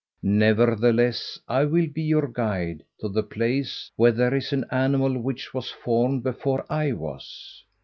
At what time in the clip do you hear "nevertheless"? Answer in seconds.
0.23-1.39